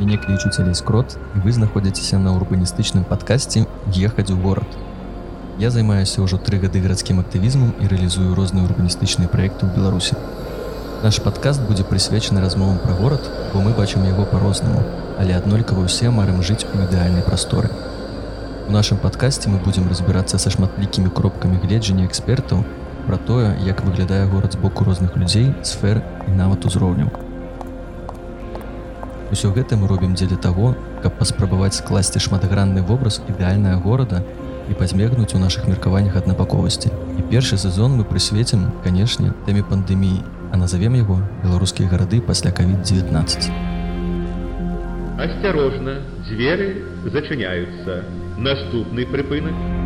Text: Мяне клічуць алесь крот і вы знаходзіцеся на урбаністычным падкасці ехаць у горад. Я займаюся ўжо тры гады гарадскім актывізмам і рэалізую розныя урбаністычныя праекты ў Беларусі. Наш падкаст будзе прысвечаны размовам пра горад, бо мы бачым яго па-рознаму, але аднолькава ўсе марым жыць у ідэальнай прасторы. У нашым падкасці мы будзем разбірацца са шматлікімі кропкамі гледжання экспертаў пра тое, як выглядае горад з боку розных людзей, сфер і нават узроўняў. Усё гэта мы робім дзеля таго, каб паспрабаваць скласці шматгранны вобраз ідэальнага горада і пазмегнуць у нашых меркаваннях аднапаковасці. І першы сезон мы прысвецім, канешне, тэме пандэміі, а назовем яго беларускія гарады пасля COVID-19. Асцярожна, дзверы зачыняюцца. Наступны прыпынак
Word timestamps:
Мяне 0.00 0.16
клічуць 0.16 0.56
алесь 0.62 0.80
крот 0.80 1.18
і 1.36 1.42
вы 1.44 1.52
знаходзіцеся 1.52 2.16
на 2.18 2.32
урбаністычным 2.32 3.04
падкасці 3.04 3.66
ехаць 3.92 4.30
у 4.32 4.36
горад. 4.40 4.64
Я 5.60 5.68
займаюся 5.68 6.24
ўжо 6.24 6.40
тры 6.40 6.56
гады 6.62 6.80
гарадскім 6.80 7.20
актывізмам 7.20 7.74
і 7.84 7.90
рэалізую 7.92 8.32
розныя 8.32 8.64
урбаністычныя 8.64 9.28
праекты 9.28 9.68
ў 9.68 9.76
Беларусі. 9.76 10.16
Наш 11.04 11.20
падкаст 11.20 11.60
будзе 11.68 11.84
прысвечаны 11.84 12.40
размовам 12.40 12.80
пра 12.80 12.96
горад, 12.96 13.28
бо 13.52 13.60
мы 13.60 13.76
бачым 13.76 14.08
яго 14.08 14.24
па-рознаму, 14.24 14.80
але 15.20 15.36
аднолькава 15.36 15.84
ўсе 15.84 16.08
марым 16.08 16.40
жыць 16.40 16.64
у 16.64 16.80
ідэальнай 16.80 17.20
прасторы. 17.20 17.68
У 18.68 18.72
нашым 18.72 18.96
падкасці 18.96 19.52
мы 19.52 19.60
будзем 19.60 19.84
разбірацца 19.92 20.40
са 20.40 20.48
шматлікімі 20.48 21.12
кропкамі 21.12 21.60
гледжання 21.60 22.08
экспертаў 22.08 22.64
пра 23.04 23.20
тое, 23.20 23.52
як 23.68 23.84
выглядае 23.84 24.24
горад 24.32 24.56
з 24.56 24.64
боку 24.64 24.88
розных 24.88 25.12
людзей, 25.20 25.52
сфер 25.60 26.00
і 26.24 26.40
нават 26.40 26.64
узроўняў. 26.64 27.29
Усё 29.30 29.52
гэта 29.54 29.78
мы 29.78 29.86
робім 29.86 30.18
дзеля 30.18 30.34
таго, 30.34 30.74
каб 31.02 31.14
паспрабаваць 31.14 31.78
скласці 31.78 32.18
шматгранны 32.18 32.82
вобраз 32.82 33.22
ідэальнага 33.30 33.78
горада 33.78 34.22
і 34.66 34.74
пазмегнуць 34.74 35.34
у 35.38 35.42
нашых 35.42 35.70
меркаваннях 35.70 36.18
аднапаковасці. 36.18 36.90
І 36.90 37.22
першы 37.30 37.54
сезон 37.54 37.94
мы 37.94 38.02
прысвецім, 38.02 38.66
канешне, 38.82 39.30
тэме 39.46 39.62
пандэміі, 39.62 40.26
а 40.50 40.58
назовем 40.58 40.98
яго 40.98 41.22
беларускія 41.46 41.86
гарады 41.86 42.18
пасля 42.20 42.50
COVID-19. 42.50 43.54
Асцярожна, 45.20 46.00
дзверы 46.26 46.82
зачыняюцца. 47.06 48.02
Наступны 48.34 49.06
прыпынак 49.06 49.79